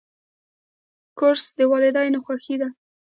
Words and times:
کورس 1.17 1.43
د 1.57 1.59
والدینو 1.71 2.19
خوښي 2.25 2.55
ده. 2.61 2.69